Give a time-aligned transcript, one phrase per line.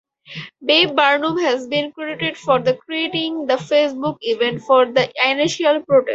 [0.63, 6.09] Bev Barnum has been credited for creating the Facebook event for the initial protest.